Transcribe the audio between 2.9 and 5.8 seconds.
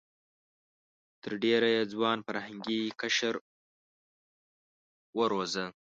قشر وروزه.